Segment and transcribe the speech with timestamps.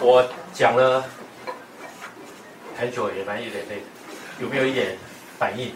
[0.00, 1.04] 我讲了
[2.76, 3.82] 很久，也蛮有点累，
[4.40, 4.96] 有没有一点
[5.38, 5.72] 反应？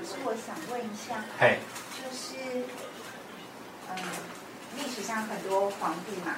[0.00, 1.58] 就是我想问一下，嘿，
[1.96, 2.36] 就是
[3.88, 3.96] 嗯，
[4.76, 6.36] 历史上很多皇帝嘛，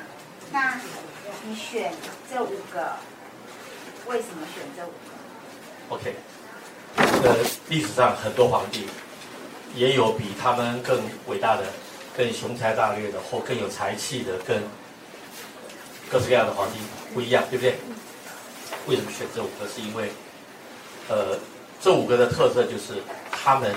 [0.50, 0.80] 那
[1.46, 1.92] 你选
[2.32, 2.96] 这五个，
[4.06, 6.16] 为什么选这五个？OK，
[6.96, 7.36] 呃，
[7.68, 8.88] 历史上很多皇帝，
[9.74, 11.64] 也有比他们更伟大的。
[12.16, 14.62] 更雄才大略的，或更有才气的，跟
[16.08, 16.78] 各式各样的皇帝
[17.12, 17.74] 不一样，对不对？
[18.86, 19.66] 为什么选这五个？
[19.66, 20.10] 是因为，
[21.08, 21.38] 呃，
[21.80, 23.74] 这五个的特色就是他们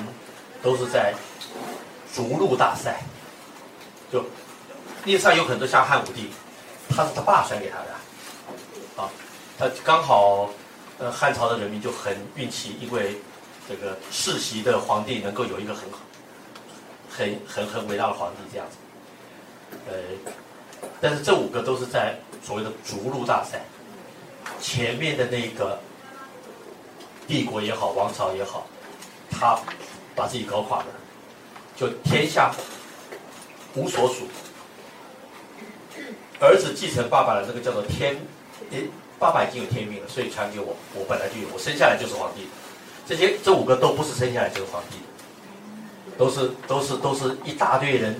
[0.62, 1.14] 都是在
[2.14, 3.02] 逐鹿大赛，
[4.12, 4.24] 就
[5.06, 6.30] 历史上有很多像汉武帝，
[6.90, 9.10] 他是他爸传给他的，啊，
[9.58, 10.50] 他刚好，
[11.00, 13.18] 呃，汉朝的人民就很运气，因为
[13.68, 16.00] 这个世袭的皇帝能够有一个很好。
[17.18, 18.78] 很很很伟大的皇帝这样子，
[19.90, 19.94] 呃，
[21.02, 23.62] 但是这五个都是在所谓的逐鹿大赛，
[24.62, 25.80] 前面的那个
[27.28, 28.68] 帝国也好，王朝也好，
[29.32, 29.60] 他
[30.16, 30.86] 把自己搞垮了，
[31.76, 32.54] 就天下
[33.74, 34.28] 无所属，
[36.40, 38.16] 儿子继承爸爸的那个叫做天，
[38.70, 38.84] 诶，
[39.18, 42.48] 爸爸已经有天命了，所以传给我，我本来就有，我生下来就是皇帝，
[43.08, 45.04] 这些这五个都不是生下来就是皇帝的。
[46.18, 48.16] 都是都是都是一大堆人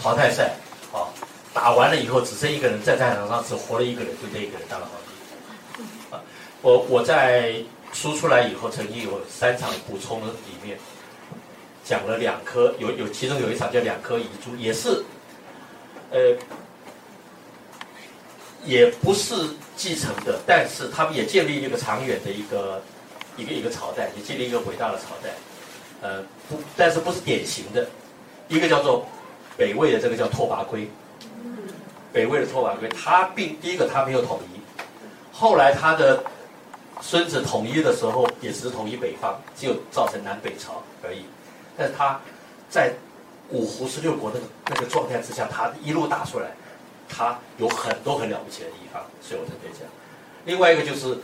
[0.00, 0.54] 淘汰赛，
[0.92, 1.06] 啊，
[1.52, 6.14] 打完了以后只剩一个人在战场上只活了一个人，就这一个人当了皇帝。
[6.14, 6.20] 啊，
[6.62, 7.54] 我我在
[7.92, 10.78] 书出来以后，曾经有三场补充里面
[11.84, 15.02] 讲了两颗，有有其中有一场叫两颗遗珠，也是，
[16.10, 16.36] 呃，
[18.64, 19.34] 也不是
[19.74, 22.82] 继承的，但是他们也建立一个长远的一个
[23.36, 25.30] 一个一个朝代，也建立一个伟大的朝代。
[26.00, 27.84] 呃，不，但是不是典型的，
[28.46, 29.04] 一个叫做
[29.56, 30.88] 北魏的这个叫拓跋圭，
[32.12, 34.60] 北魏的拓跋圭，他并第一个他没有统一，
[35.32, 36.22] 后来他的
[37.00, 41.24] 孙子统一的时候也只是统一北方，只有造成南北朝而已，
[41.76, 42.20] 但是他
[42.70, 42.92] 在
[43.50, 46.52] 五胡十六国那个那个状态之下，他一路打出来，
[47.08, 49.80] 他有很多很了不起的地方，所以我才可以讲。
[50.44, 51.18] 另外一个就是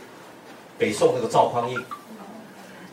[0.77, 1.81] 北宋那个赵匡胤。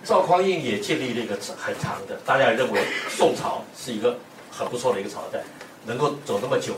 [0.04, 4.18] 赵匡胤也建立了一个很长的，大家也认为宋朝是一个
[4.50, 5.40] 很不错的一个朝代，
[5.86, 6.74] 能够走那么久，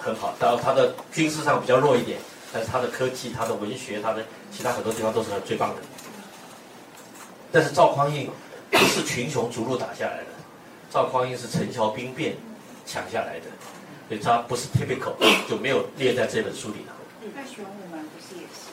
[0.00, 0.34] 很好。
[0.38, 2.18] 当然他的军事上比较弱一点，
[2.52, 5.82] 但是他的科技、他的文学、他的其他很多地方都是很最棒的。
[7.50, 8.30] 但是赵匡胤
[8.70, 10.26] 不是群雄逐鹿打下来的，
[10.90, 12.36] 赵匡胤是陈桥兵变
[12.86, 13.46] 抢下来的，
[14.08, 15.14] 所以他不是 typical，
[15.48, 16.94] 就没有列在这本书里头。
[17.34, 18.67] 那玄武门不是也是？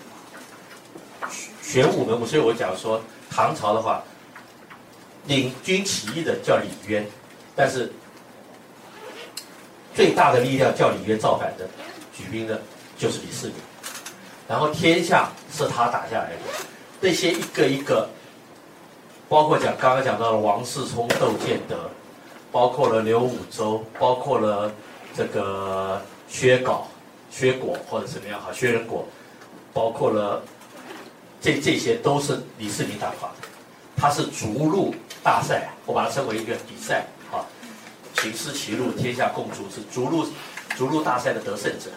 [1.61, 3.01] 玄武门，所以我讲说。
[3.27, 4.01] 唐朝的话，
[5.25, 7.05] 领军起义的叫李渊，
[7.53, 7.91] 但是
[9.93, 11.67] 最大的力量叫李渊造反的，
[12.15, 12.61] 举兵的
[12.97, 13.55] 就是李世民。
[14.47, 16.65] 然后天下是他打下来的，
[17.01, 18.07] 那些一个一个，
[19.27, 21.89] 包括讲刚刚讲到了王世充、窦建德，
[22.53, 24.71] 包括了刘武周，包括了
[25.13, 26.83] 这个薛镐、
[27.29, 29.05] 薛果或者怎么样哈，薛仁果，
[29.73, 30.41] 包括了。
[31.45, 33.47] 这这些都是李世民打垮的，
[33.95, 37.45] 他是逐鹿大赛，我把它称为一个比赛啊，
[38.15, 40.27] 秦失其鹿，天下共逐，是逐鹿
[40.75, 41.91] 逐鹿大赛的得胜者，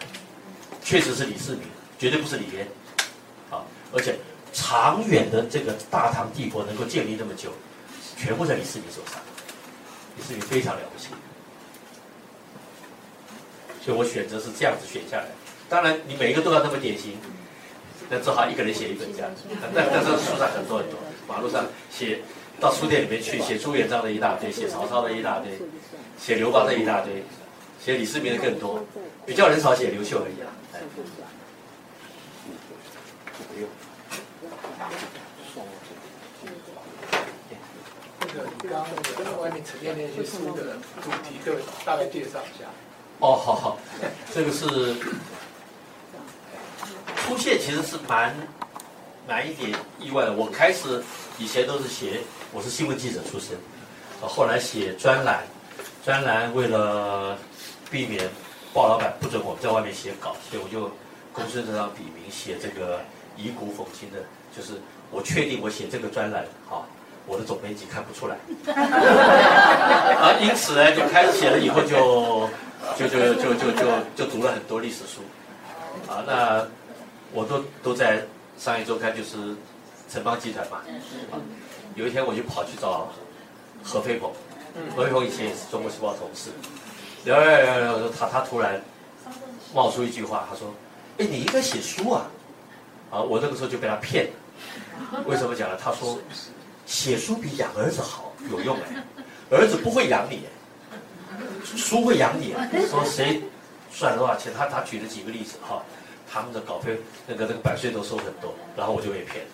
[0.83, 1.61] 确实是李世民，
[1.97, 2.67] 绝对不是李渊，
[3.49, 4.19] 啊，而且
[4.53, 7.51] 长远的这个大唐帝国能够建立这么久，
[8.15, 9.19] 全部在李世民手上，
[10.15, 11.07] 李世民非常了不起，
[13.83, 15.25] 所以我选择是这样子选下来，
[15.67, 17.17] 当然你每一个都要那么典型。
[18.09, 19.43] 那只好一个人写一本这样子，
[19.75, 20.97] 但但是书上很多很多，
[21.27, 22.21] 马路上写，
[22.59, 25.59] 到书店里面去写朱元璋的一大堆，写曹操的一大堆，
[26.17, 27.23] 写刘邦的一大堆，
[27.79, 28.83] 写李世民的更多，
[29.27, 30.49] 比较人少写刘秀而已啊。
[33.53, 33.69] 不用。
[38.21, 38.87] 那个刚刚
[39.19, 41.53] 那个外面陈列那些书的主题，就
[41.85, 42.65] 大概介绍一下。
[43.19, 43.77] 哦，好好，
[44.33, 44.95] 这个是。
[47.29, 48.35] 出现其实是蛮
[49.27, 50.33] 蛮一点意外的。
[50.33, 51.03] 我开始
[51.37, 52.21] 以前都是写，
[52.51, 53.55] 我是新闻记者出身，
[54.19, 55.43] 后来写专栏，
[56.03, 57.37] 专栏为了
[57.91, 58.27] 避免
[58.73, 60.91] 鲍老板不准我们在外面写稿，所以我就
[61.31, 62.99] 公孙这张笔名写这个
[63.37, 64.17] 以古讽今的，
[64.57, 64.81] 就是
[65.11, 66.87] 我确定我写这个专栏，好，
[67.27, 68.37] 我的总编辑看不出来，
[68.73, 72.49] 啊，因此呢就开始写了以后就
[72.97, 73.85] 就就就就就
[74.15, 75.21] 就读了很多历史书，
[76.11, 76.65] 啊，那。
[77.33, 78.23] 我都都在
[78.57, 79.55] 商业周刊，就是
[80.09, 80.81] 城邦集团嘛。
[81.95, 83.09] 有一天我就跑去找
[83.83, 84.31] 何飞鹏，
[84.95, 86.49] 何飞鹏以前也是中国时报同事，
[87.25, 88.81] 聊聊聊聊，他他突然
[89.73, 90.73] 冒出一句话，他说
[91.19, 92.27] ：“哎，你应该写书啊！”
[93.11, 95.23] 啊，我那个时候就被他骗了。
[95.25, 95.77] 为什么讲呢？
[95.81, 96.19] 他说
[96.85, 99.03] ：“写书比养儿子好，有用哎，
[99.49, 100.43] 儿子不会养你，
[101.75, 102.53] 书会养你。”
[102.87, 103.41] 说谁
[103.97, 104.53] 赚了多少钱？
[104.55, 105.83] 他他举了几个例子哈，
[106.31, 106.97] 他们的稿费
[107.27, 109.45] 那个那个版税都收很多，然后我就被骗。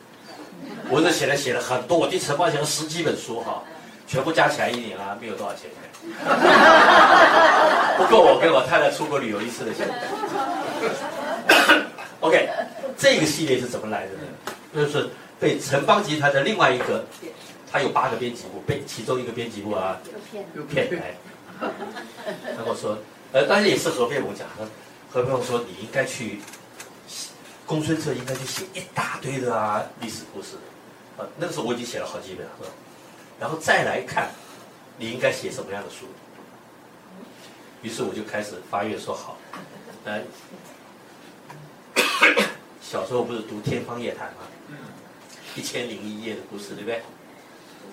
[0.90, 3.64] 我这写了写了很多，我替晨报写了十几本书哈。
[4.08, 5.68] 全部加起来一年啊，没有多少钱，
[7.98, 9.90] 不够我跟我太太出国旅游一次的钱。
[12.22, 12.48] OK，
[12.96, 14.22] 这个系列是怎么来的呢？
[14.76, 17.04] 就是被城邦集团的另外一个，
[17.72, 19.98] 他有八个编辑部，被其中一个编辑部啊
[20.70, 21.16] 骗骗来。
[22.56, 22.96] 然后说，
[23.32, 24.68] 呃，当然也是何佩文讲的，
[25.10, 26.40] 何佩文说你应该去
[27.66, 30.56] 公孙策应该去写一大堆的啊历史故事，
[31.18, 32.52] 啊，那个时候我已经写了好几本了，
[33.40, 34.30] 然后再来看，
[34.98, 36.06] 你应该写什么样的书？
[37.82, 39.38] 于是我就开始发愿说好，
[40.06, 40.22] 呃，
[42.82, 44.48] 小时候不是读《天方夜谭》吗？
[45.56, 47.00] 一千零一夜的故事，对不对？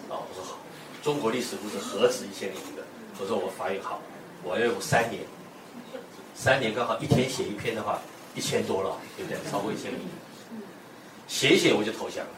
[0.08, 0.58] 哦，我说好，
[1.02, 2.82] 中国历史故事何止一千零一个？
[3.19, 4.02] 我说我发愿好，
[4.42, 5.22] 我要用三年，
[6.34, 8.00] 三年刚好一天写一篇的话，
[8.34, 9.38] 一千多了，对不对？
[9.50, 9.93] 超过一千，
[11.29, 12.31] 写一写我就投降了。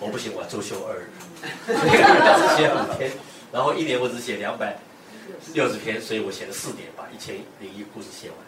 [0.00, 1.06] 我不行，我要周休二日，
[1.66, 3.12] 只写五天，
[3.52, 4.76] 然后一年我只写两百
[5.52, 8.38] 六十篇，所以我写了四年，把一千零一故事写完。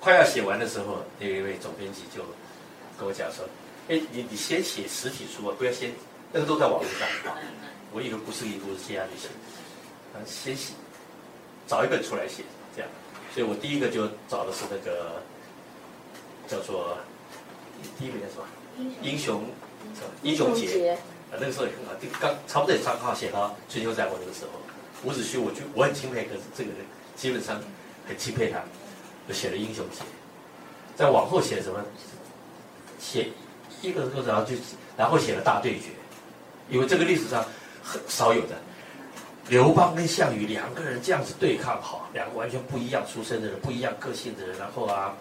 [0.00, 2.22] 快要写完的时候，那一位总编辑就
[2.98, 3.44] 跟我讲说
[3.88, 5.92] ：“哎，你你先写实体书啊，不要先
[6.32, 7.08] 那个都在网络上。
[7.92, 9.28] 我一个故事一个故事接下去写，
[10.12, 10.74] 啊，先写
[11.68, 12.42] 找一本出来写，
[12.74, 12.90] 这样。
[13.32, 15.22] 所以我第一个就找的是那个
[16.48, 16.98] 叫做
[17.98, 19.42] 第一个叫什么英雄。”
[20.22, 20.92] 英雄节
[21.30, 24.50] 啊，那个时候也很好，就刚差不多也刚好写到春秋战国那个时候。
[25.04, 26.78] 伍子胥，我就我很钦佩，可是这个人
[27.14, 27.60] 基本上
[28.08, 28.58] 很钦佩他，
[29.28, 29.98] 就写了英雄节。
[30.96, 31.84] 再往后写什么？
[32.98, 33.28] 写
[33.82, 34.54] 一个个，然后就
[34.96, 35.90] 然后写了大对决，
[36.70, 37.44] 因为这个历史上
[37.82, 38.56] 很少有的，
[39.48, 45.14] 刘邦跟项羽两个人这样子对抗，好，两个完全不一样出身的人，不一样个性的人，然后啊，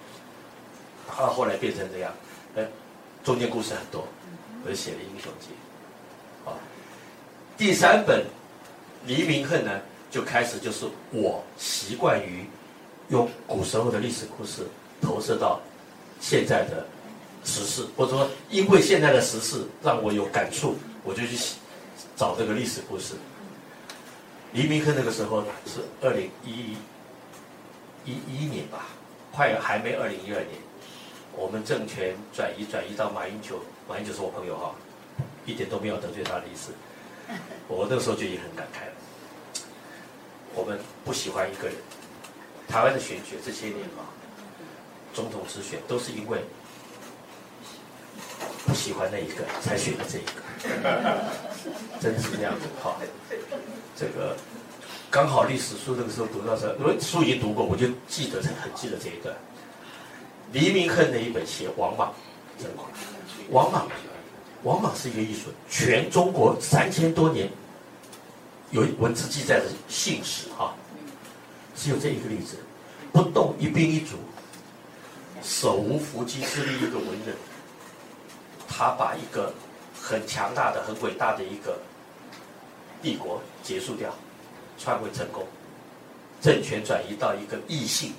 [1.08, 2.14] 到后来变成这样，
[2.56, 2.66] 呃，
[3.24, 4.08] 中间故事很多。
[4.66, 5.48] 我就写了《英雄节》，
[6.50, 6.56] 啊，
[7.58, 8.22] 第三本
[9.06, 12.46] 《黎明恨》呢，就开始就是我习惯于
[13.10, 14.66] 用古时候的历史故事
[15.02, 15.60] 投射到
[16.22, 16.86] 现在的
[17.44, 21.38] 时事，或者说因为现在的时事让我有感触，我就去
[22.16, 23.16] 找这个历史故事。
[24.54, 26.78] 《黎明恨》那个时候是二零一
[28.06, 28.86] 一一年吧，
[29.34, 30.52] 快还没二零一二年，
[31.36, 33.60] 我们政权转移转移到马英九。
[33.88, 34.74] 马英九是我朋友哈，
[35.46, 36.72] 一点都没有得罪他的意思。
[37.68, 38.94] 我那个时候就已经很感慨了。
[40.56, 41.76] 我们不喜欢一个人，
[42.68, 44.08] 台湾的选举这些年啊，
[45.14, 46.40] 总统直选都是因为
[48.66, 50.32] 不喜欢那一个才选的这一个，
[52.00, 52.96] 真是这样子哈。
[53.98, 54.38] 这个
[55.10, 59.36] 刚好历史书那个时候读到这，因为书已经读过，我就记得很记得这一段。
[60.52, 62.14] 黎明恨的一本写王莽，
[62.60, 62.84] 真的。
[63.50, 63.88] 王莽，
[64.64, 67.50] 王莽是一个艺术，全中国三千多年
[68.72, 70.74] 有文字记载的姓氏哈，
[71.76, 72.58] 只有这一个例子，
[73.12, 74.16] 不动一兵一卒，
[75.44, 77.36] 手无缚鸡之力一个文人，
[78.68, 79.54] 他把一个
[80.00, 81.78] 很强大的、很伟大的一个
[83.02, 84.14] 帝国结束掉，
[84.78, 85.46] 篡位成功，
[86.42, 88.14] 政权转移到一个异姓，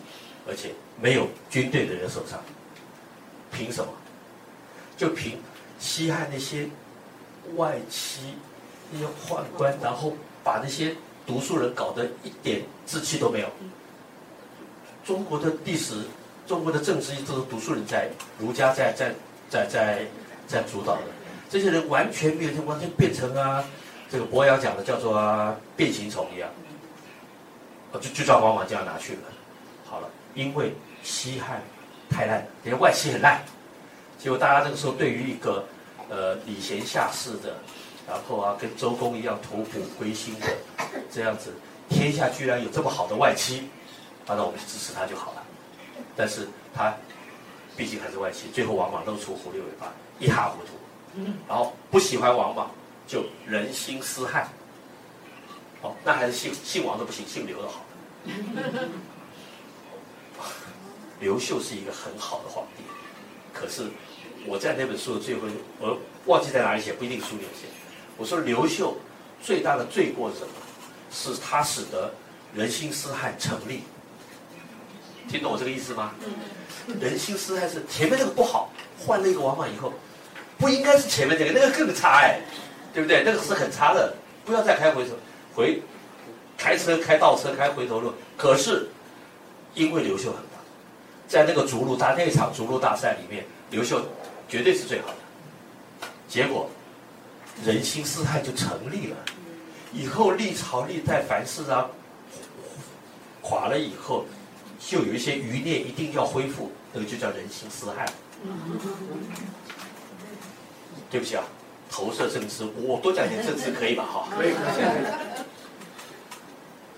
[0.47, 2.41] 而且没有军队的人手上，
[3.53, 3.91] 凭什么？
[4.97, 5.39] 就凭
[5.79, 6.69] 西汉那些
[7.57, 8.35] 外戚、
[8.91, 10.95] 那些宦官，然后把那些
[11.27, 13.49] 读书人搞得一点志气都没有。
[15.05, 16.03] 中国的历史、
[16.47, 18.09] 中国的政治，都是读书人在
[18.39, 19.15] 儒家在在
[19.51, 20.07] 在在
[20.47, 21.03] 在主导的。
[21.51, 23.65] 这些人完全没有，完全变成啊，
[24.11, 26.49] 这个伯阳讲的叫做啊变形虫一样。
[27.95, 29.21] 就就照王莽这样拿去了。
[30.35, 31.63] 因为西汉
[32.11, 33.41] 太烂，连外戚很烂。
[34.19, 35.65] 结果大家这个时候对于一个，
[36.09, 37.57] 呃，礼贤下士的，
[38.09, 40.47] 然后啊，跟周公一样吐哺归心的
[41.11, 41.53] 这样子，
[41.89, 43.69] 天下居然有这么好的外戚，
[44.27, 45.43] 啊，那我们就支持他就好了。
[46.17, 46.95] 但是他
[47.77, 50.73] 毕竟还是外戚，最后王莽露出狐狸尾巴，一塌糊涂。
[51.47, 52.71] 然后不喜欢王莽，
[53.07, 54.49] 就人心思汉。
[55.83, 57.85] 哦，那还是姓姓王的不行，姓刘的好。
[61.21, 62.83] 刘秀是一个很好的皇帝，
[63.53, 63.85] 可是。
[64.47, 65.41] 我在那本书的最后，
[65.79, 67.67] 我忘记在哪里写，不一定书里写。
[68.19, 68.95] 我说刘秀
[69.43, 70.53] 最大的罪过是什么？
[71.11, 72.13] 是他使得
[72.55, 73.85] 人心思汉成立。
[75.31, 76.13] 听懂我这个意思吗？
[77.01, 79.95] 人心思汉是前面那个不好，换了一个王莽以后，
[80.59, 82.43] 不应该是前面这个，那个更差哎，
[82.93, 83.23] 对不对？
[83.25, 85.15] 那个是很差的，不要再开回头
[85.55, 85.81] 回，
[86.59, 88.13] 开车开倒车开回头路。
[88.37, 88.91] 可是
[89.73, 90.54] 因为刘秀很棒，
[91.29, 94.05] 在那个逐鹿大那场逐鹿大赛里面，刘秀
[94.49, 96.09] 绝对是最好的。
[96.29, 96.69] 结果
[97.65, 99.17] 人心思汉就成立了，
[99.93, 101.89] 以后历朝历代凡事啊
[103.43, 104.25] 垮了以后。
[104.87, 108.07] 就有一些余孽一定要恢复，那个就叫人心思汉。
[111.09, 111.45] 对不起啊，
[111.91, 114.05] 投射政治，我多讲点政治可以吧？
[114.05, 114.53] 哈，可以。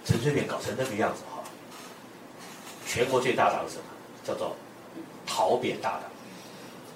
[0.05, 1.45] 陈水扁搞成那个样子哈，
[2.85, 3.85] 全国最大党是什么？
[4.27, 4.57] 叫做
[5.27, 6.05] 讨扁大的，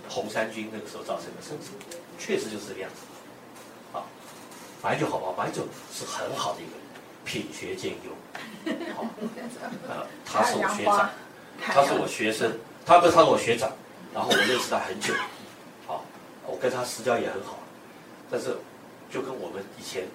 [0.08, 1.70] 红三军那个时候造成的，盛世？
[2.18, 3.96] 确实就是这个样子。
[3.96, 4.02] 啊，
[4.82, 5.32] 白酒好不好？
[5.32, 6.80] 白酒是很好的一个人，
[7.24, 8.10] 品学兼优。
[8.94, 9.06] 好，
[9.88, 11.10] 呃，他是我学长，
[11.60, 13.70] 他是我学生，他不是他是我学长，
[14.12, 15.14] 然后我认识他很久，
[15.86, 16.04] 好，
[16.46, 17.58] 我跟他私交也很好，
[18.30, 18.56] 但是
[19.10, 20.06] 就跟我们以前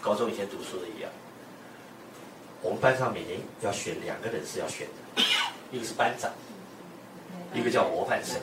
[0.00, 1.10] 高中以前读书的一样，
[2.62, 5.22] 我们班上每年要选两个人是要选的，
[5.70, 6.30] 一个是班长，
[7.54, 8.36] 一个叫模范生，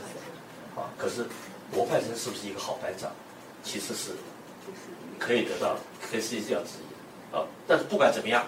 [0.76, 1.26] 啊，可是
[1.74, 3.12] 模范生是不是一个好班长，
[3.64, 4.12] 其实是
[5.20, 5.76] 可以得到，
[6.10, 8.46] 可以是这样质疑，啊，但是不管怎么样。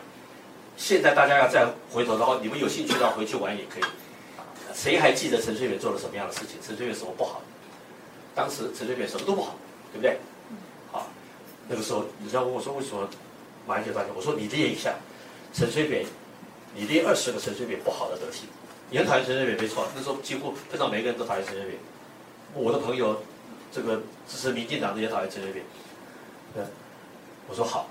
[0.79, 3.83] 现在大家要再回头的话，你们有兴趣的话回去玩也可以。
[4.75, 6.59] 谁还记得陈水扁做了什么样的事情？
[6.61, 7.41] 陈水扁什么不好？
[8.35, 9.55] 当时陈水扁什么都不好，
[9.91, 10.19] 对不对？
[10.91, 11.07] 好，
[11.67, 13.09] 那个时候你知道问我说为什么
[13.65, 14.13] 马英九当选？
[14.15, 14.93] 我说你列一下
[15.51, 16.05] 陈水扁，
[16.75, 18.47] 你列二十个陈水扁不好的德行。
[18.89, 21.77] 你很讨厌陈水扁没错，那时候几乎非常每个人都讨厌陈水扁。
[22.53, 23.21] 我的朋友，
[23.71, 25.65] 这个支持民进党的也讨厌陈水扁。
[26.53, 26.63] 对，
[27.49, 27.87] 我说好。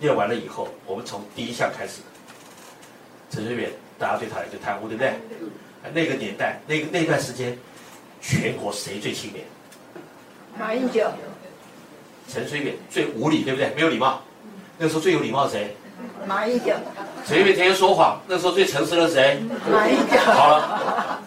[0.00, 2.02] 练完了以后，我们从第一项开始。
[3.30, 5.14] 陈水扁，大家最讨厌就贪污，对不对？
[5.94, 7.58] 那个年代，那个那段时间，
[8.20, 9.44] 全国谁最清廉？
[10.58, 11.10] 马英九。
[12.28, 13.70] 陈水扁最无礼，对不对？
[13.74, 14.22] 没有礼貌。
[14.78, 15.74] 那时候最有礼貌的谁？
[16.26, 16.74] 马英九。
[17.26, 19.42] 陈水扁天天说谎，那时候最诚实的谁？
[20.26, 21.22] 好了，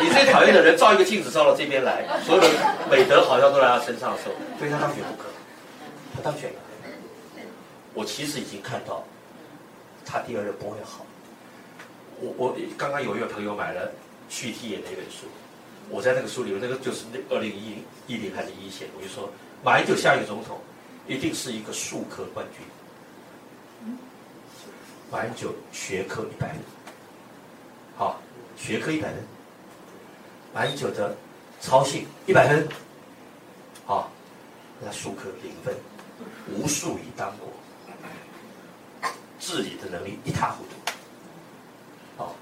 [0.00, 2.48] 你最讨厌的人照一个镜子照到这边来，所有的
[2.90, 5.28] 美德好像都来他身上的时候，非他当选不可。
[6.12, 6.56] 他当选了。
[7.94, 9.04] 我其实已经看到，
[10.04, 11.06] 他第二任不会好。
[12.18, 13.92] 我我刚刚有一位朋友买了
[14.28, 15.26] 去替演的一本书，
[15.88, 19.30] 我在那个书里面，那个就是那二零一一零还是一写，我就说
[19.62, 20.58] 马英九下一个总统
[21.06, 22.66] 一定是一个数科冠军。
[25.10, 26.58] 马英九学科一百分，
[27.96, 28.20] 好，
[28.56, 29.22] 学科一百分。
[30.52, 31.14] 马英九的
[31.60, 32.66] 操行一百分，
[33.84, 34.10] 好，
[34.80, 35.74] 那数科零分，
[36.50, 37.48] 无术以当国。
[39.38, 42.34] 治理的能力一塌糊涂，哦，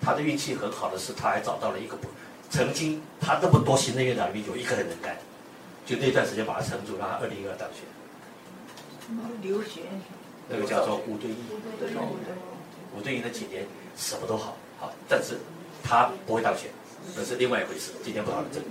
[0.00, 2.08] 他的运气很好的是，他还找到了一个不，
[2.48, 5.18] 曾经他那么多行政院长里面有一个人能干，
[5.84, 7.82] 就那段时间把他撑住，让他二零一二当选。
[9.42, 9.82] 刘学，
[10.50, 11.36] 那个叫做吴敦义。
[12.96, 13.64] 吴敦义那几年
[13.96, 15.38] 什么都好，好，但是
[15.82, 16.68] 他不会当选，
[17.16, 17.92] 那是另外一回事。
[18.02, 18.66] 今天不讨论这个。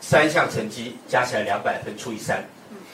[0.00, 2.44] 三项成绩加起来两百分除以三，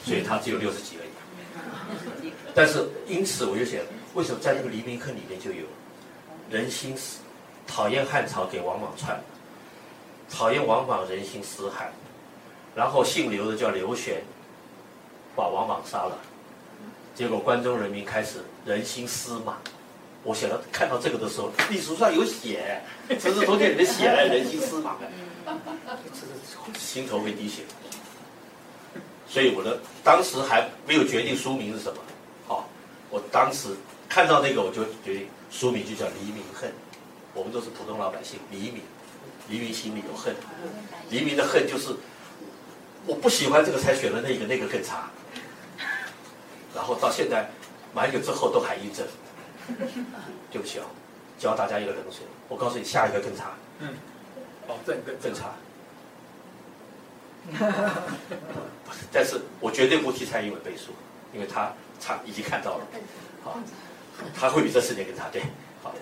[0.05, 2.31] 所以他只有六十几而已。
[2.55, 3.79] 但是，因此我就想，
[4.13, 5.65] 为什么在那个黎明坑里面就有
[6.49, 7.19] 人心思
[7.67, 9.21] 讨厌汉朝给王莽篡，
[10.29, 11.91] 讨厌王莽人心思汉，
[12.75, 14.23] 然后姓刘的叫刘玄，
[15.35, 16.17] 把王莽杀了，
[17.15, 19.57] 结果关中人民开始人心思马。
[20.23, 25.09] 我想到看到这个的时候，历史书上有写，这是从这里面写了人心思马的，
[26.13, 27.63] 这个心头会滴血。
[29.27, 31.99] 所以我的当时还没有决定书名是什么。
[33.09, 33.69] 我当时
[34.07, 36.69] 看到那个，我就决定书名就叫《黎明恨》。
[37.33, 38.81] 我们都是普通老百姓，黎明，
[39.49, 40.35] 黎明心里有恨，
[41.09, 41.95] 黎明的恨就是
[43.05, 45.09] 我不喜欢这个，才选了那个，那个更差。
[46.75, 47.49] 然后到现在，
[47.93, 49.05] 马英九之后都还印证。
[50.51, 50.85] 对不起啊，
[51.37, 52.25] 教大家一个冷水。
[52.49, 53.51] 我告诉你，下一个更差。
[53.79, 53.95] 嗯。
[54.67, 55.53] 哦，更更更差。
[59.11, 60.91] 但是我绝对不替蔡英文背书，
[61.33, 61.73] 因为他。
[62.03, 62.87] 他已经看到了，
[63.43, 63.59] 好，
[64.35, 65.43] 他会比这四年更差，对，
[65.83, 65.93] 好，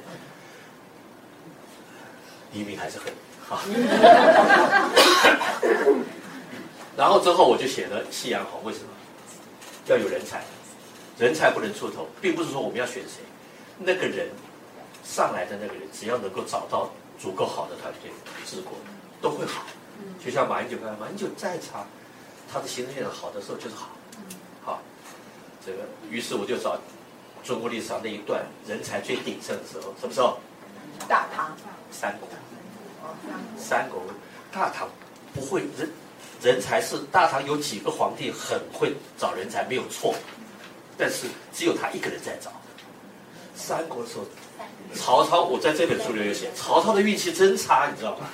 [2.53, 3.11] 黎明还是很
[3.45, 3.59] 好，
[6.95, 8.85] 然后之后我就写了夕阳红，为什么？
[9.87, 10.41] 要有人才，
[11.19, 13.21] 人才不能出头，并不是说我们要选谁，
[13.77, 14.29] 那个人
[15.03, 18.09] 上来的那个人，只要能够找到足够好的团队
[18.45, 18.73] 治国，
[19.21, 19.63] 都会好。
[20.23, 21.85] 就像马英九，马英九再差，
[22.51, 23.89] 他的行政院长好的时候就是好。
[25.65, 26.79] 这个，于是我就找
[27.43, 30.39] 中国历史上那一段人才最鼎盛的时候，什么时候？
[31.07, 31.51] 大唐。
[31.91, 32.29] 三国。
[33.57, 34.01] 三国，
[34.53, 34.87] 大唐
[35.33, 35.91] 不会人
[36.41, 40.15] 人才是大唐有几个皇帝很会找人才，没有错，
[40.99, 42.51] 但是只有他一个人在找。
[43.55, 44.25] 三国的时候，
[44.93, 48.29] 曹操，我在这本书里有写，曹操的运气真差，你知道吗？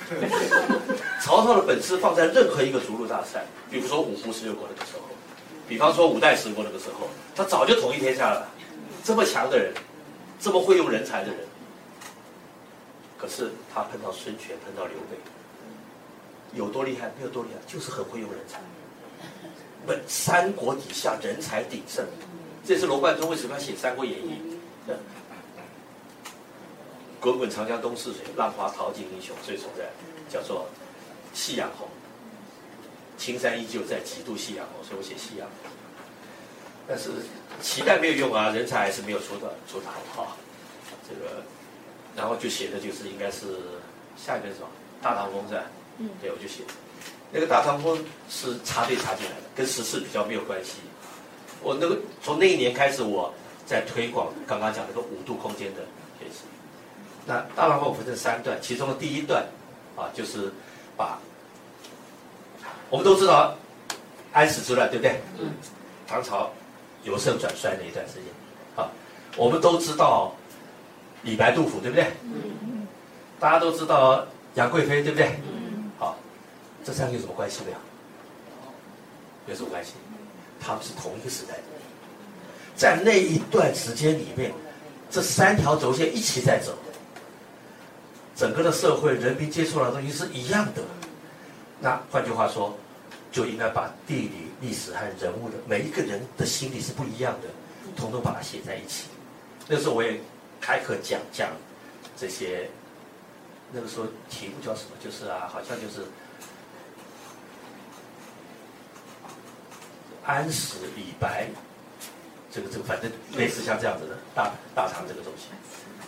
[1.22, 5.02] 曹操的本事放在任何一个逐鹿大赛，比如说五胡十六国那个时候，
[5.68, 8.48] 比方说五代十国那个时候，他早就统一天下了。
[9.02, 9.72] 这么强的人，
[10.40, 11.38] 这么会用人才的人，
[13.16, 15.16] 可是他碰到孙权，碰到刘备，
[16.54, 17.06] 有多厉害？
[17.16, 18.60] 没有多厉害，就是很会用人才。
[19.86, 22.04] 本三国底下人才鼎盛，
[22.66, 24.40] 这是罗贯中为什么要写《三国演义》？
[27.20, 29.34] 滚滚长江东逝水，浪花淘尽英雄。
[29.42, 29.88] 所以说在
[30.28, 30.66] 叫做
[31.32, 31.88] 夕阳红，
[33.16, 34.84] 青山依旧在，几度夕阳红。
[34.84, 35.70] 所以我写夕阳红。
[36.88, 37.10] 但是
[37.62, 40.36] 期待没有用啊，人才还是没有出的出的好哈。
[41.08, 41.42] 这个，
[42.16, 43.46] 然后就写的就是应该是
[44.16, 44.68] 下一个是什么？
[45.00, 45.62] 大唐风是吧？
[45.98, 46.62] 嗯，对，我就写
[47.32, 50.74] 那个大唐风是插队插进来的，跟时事比较没有关系。
[51.66, 53.34] 我那个从那一年开始，我
[53.66, 55.80] 在推广刚刚讲那个五度空间的
[56.16, 56.44] 学习。
[57.26, 59.44] 那大唐风分成三段，其中的第一段
[59.96, 60.52] 啊，就是
[60.96, 61.18] 把
[62.88, 63.52] 我们都知道
[64.32, 65.20] 安史之乱，对不对？
[65.40, 65.50] 嗯。
[66.06, 66.52] 唐朝
[67.02, 68.22] 由盛转衰那一段时间，
[68.76, 68.88] 啊，
[69.36, 70.32] 我们都知道
[71.22, 72.06] 李白、杜甫，对不对？
[72.22, 72.86] 嗯。
[73.40, 75.30] 大家都知道杨贵妃，对不对？
[75.42, 75.90] 嗯。
[75.98, 76.16] 好，
[76.84, 77.76] 这三个有什么关系没有？
[79.48, 79.94] 有什么关系？
[80.66, 81.54] 他们是同一个时代，
[82.74, 84.52] 在那一段时间里面，
[85.08, 86.76] 这三条轴线一起在走。
[88.34, 90.82] 整个的社会人民接触到的东西是一样的，
[91.80, 92.76] 那换句话说，
[93.30, 97.48] 就应该把地理、历史和人物的每一个人的心理是不一样的，
[97.96, 99.04] 统统把它写在一起。
[99.68, 100.20] 那时候我也
[100.60, 101.48] 开课讲讲
[102.14, 102.68] 这些，
[103.72, 104.90] 那个时候题目叫什么？
[105.02, 106.06] 就是啊，好像就是
[110.26, 111.46] 安史、李白，
[112.50, 115.46] 这个这个，反正类似像这样子的大大唐这个东西，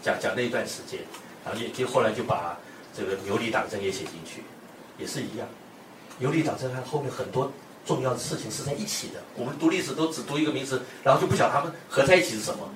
[0.02, 1.00] 讲讲那一段时间。
[1.44, 2.58] 然后也就后来就把
[2.94, 4.42] 这个牛李党争也写进去，
[4.98, 5.48] 也是一样。
[6.18, 7.50] 牛李党争和后面很多
[7.86, 9.22] 重要的事情是在一起的。
[9.34, 12.68] 我们读历史都只读一个名词，然后就不晓得他们合在一起是什么。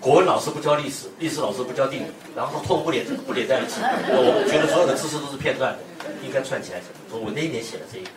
[0.00, 3.80] 国文老师不教历史，历史老师不教地理，然后通不连不连在一起。
[3.82, 5.80] 我觉得所有的知识都是片段的，
[6.24, 6.80] 应该串起来。
[7.10, 8.10] 所以我那一年写了这一个，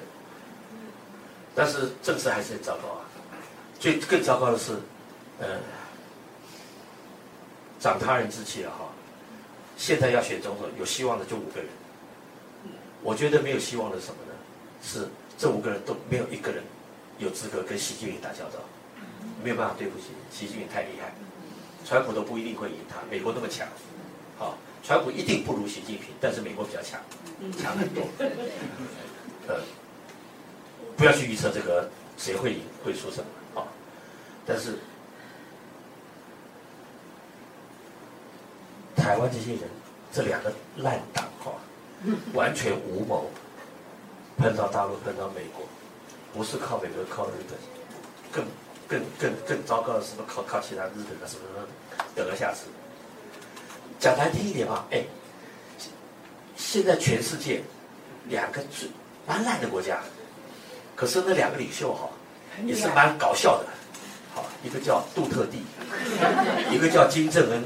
[1.57, 3.01] 但是政治还是很糟糕啊。
[3.79, 4.73] 最更糟糕的是，
[5.39, 5.59] 呃，
[7.79, 8.85] 长他人志气了哈。
[9.75, 11.67] 现在要选总统，有希望的就五个人。
[13.01, 14.33] 我觉得没有希望的是什么呢？
[14.83, 16.63] 是这五个人都没有一个人
[17.17, 18.59] 有资格跟习近平打交道，
[19.43, 21.11] 没有办法对付习习近平太厉害。
[21.85, 23.67] 川普都不一定会赢他，美国那么强，
[24.37, 26.99] 好，川普一定不如习近平，但是美国比较强，
[27.57, 28.03] 强很多。
[29.47, 29.61] 呃，
[30.97, 33.67] 不要去预测这个谁会赢会输什么，啊，
[34.45, 34.77] 但是。
[38.95, 39.61] 台湾这些人，
[40.11, 41.53] 这两个烂党哈，
[42.33, 43.29] 完全无谋，
[44.37, 45.65] 碰到大陆，碰到美国，
[46.33, 47.57] 不是靠美国，靠日本，
[48.33, 48.45] 更
[48.85, 50.25] 更更更糟糕的是什么？
[50.27, 51.67] 靠靠其他日本的什么什么
[52.15, 52.61] 得而下之。
[53.97, 55.05] 讲难听一点吧，哎，
[56.57, 57.61] 现在全世界
[58.25, 58.89] 两个最
[59.25, 60.01] 蛮烂的国家，
[60.97, 62.09] 可是那两个领袖哈，
[62.65, 63.65] 也是蛮搞笑的。
[64.33, 65.63] 好一个叫杜特地，
[66.71, 67.63] 一个叫金正恩，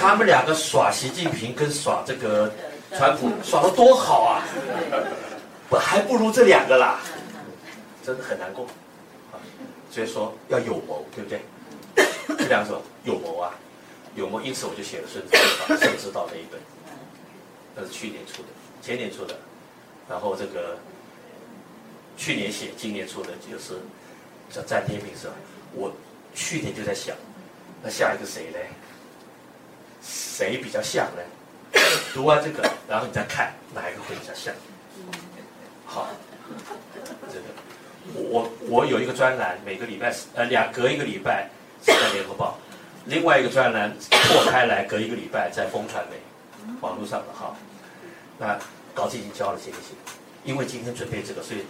[0.00, 2.52] 他们两个耍习近平跟耍这个
[2.96, 4.42] 川普耍得多好啊，
[5.68, 7.00] 不还不如这两个啦，
[8.04, 8.66] 真的很难过
[9.32, 9.34] 啊。
[9.90, 11.42] 所以说要有谋，对不对？
[12.38, 13.52] 这两个说有谋啊，
[14.14, 16.60] 有谋，因此我就写了《孙子兵法·胜之道》这一本，
[17.74, 18.48] 那是去年出的，
[18.80, 19.34] 前年出的，
[20.08, 20.78] 然后这个
[22.16, 23.80] 去年写，今年出的就是
[24.50, 25.34] 叫詹天命是吧？
[25.74, 25.92] 我
[26.34, 27.16] 去年就在想，
[27.82, 28.58] 那下一个谁呢？
[30.02, 31.22] 谁比较像呢？
[32.12, 34.54] 读完这个，然后你再看哪一个会比较像。
[35.86, 36.08] 好，
[37.28, 37.44] 这个
[38.14, 41.48] 我我有一个专栏，每个礼拜呃两隔一个礼拜
[41.84, 42.58] 是在联合报，
[43.06, 46.16] 另外一个专栏破开来隔一个礼拜在风传媒
[46.80, 47.56] 网络上的哈。
[48.38, 48.58] 那
[48.94, 49.96] 稿子已经交了，行不行？
[50.44, 51.64] 因为今天准备这个，所以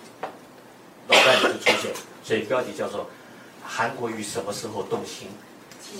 [1.08, 1.90] 老概就出现，
[2.22, 3.08] 所以标题叫做。
[3.64, 5.28] 韩国瑜什么时候动心？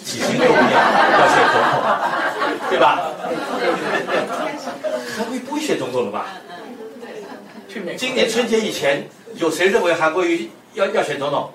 [0.05, 1.81] 起心动念要选总统，
[2.69, 3.09] 对吧？
[5.17, 6.27] 韩国瑜不会选总统了吧？
[7.97, 11.51] 今年春节以前，有谁认为韩国瑜要要选总统？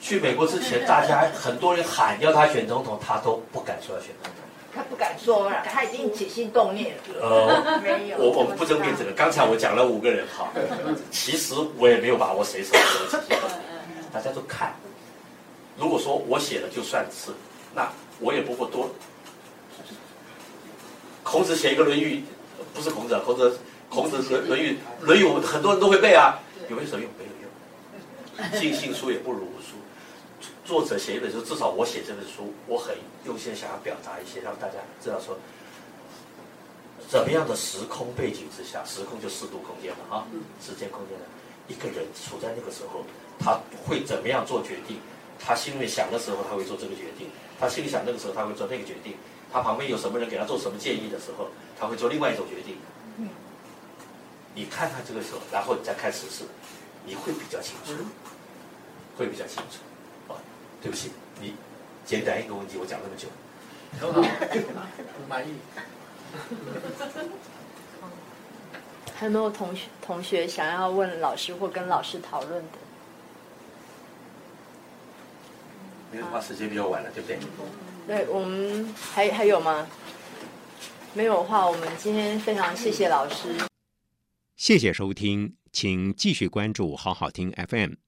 [0.00, 4.47] 去美国之前，大家很多人喊要他选总统，他都不敢说要选总统。
[4.74, 7.02] 他不敢说了，他已经起心动念了。
[7.20, 8.18] 呃，没有。
[8.18, 9.12] 我我们不争辩这个。
[9.12, 10.52] 刚才我讲了五个人哈，
[11.10, 12.78] 其实我也没有把握谁是谁。
[14.12, 14.74] 大家都看。
[15.76, 17.30] 如果说我写了就算是，
[17.74, 18.90] 那我也不过多。
[21.22, 22.16] 孔子写一个《论语》，
[22.74, 24.72] 不是孔子，孔子孔子《论论语》
[25.04, 27.10] 《论语我》很多人都会背啊，有没有什么用？
[27.18, 27.30] 没有
[28.50, 28.50] 用。
[28.60, 29.76] 尽信书也不如无书。
[30.68, 35.34] 作者写一本书，至少我写这本书，我很用心想要表达一些，让大家知道说，
[37.08, 40.28] 怎么样的时空背景之下，时空就四度空间了啊，
[40.60, 41.24] 时间空间的
[41.68, 43.02] 一个人处在那个时候，
[43.40, 45.00] 他会怎么样做决定？
[45.40, 47.28] 他心里面想的时候，他会做这个决定；
[47.58, 49.14] 他心里想那个时候，他会做那个决定；
[49.50, 51.48] 他旁边有什么人给他做什么建议的时候，
[51.80, 52.76] 他会做另外一种决定。
[54.54, 56.44] 你看看这个时候，然后你再看时事，
[57.06, 58.04] 你会比较清楚，
[59.16, 59.78] 会比较清楚。
[60.80, 61.10] 对不起，
[61.40, 61.54] 你
[62.04, 63.28] 简单一个问题，我讲那么久，
[64.00, 64.22] 很好，
[65.16, 65.54] 不满意。
[69.14, 72.78] 还有没有同学同学想要问老师或跟老师讨论的？
[76.12, 77.38] 没有的话，时间比较晚了，对不对？
[78.06, 79.86] 对，我们还还有吗？
[81.14, 83.48] 没有的话，我们今天非常谢谢老师。
[84.56, 88.07] 谢谢收听，请继续关注好好听 FM。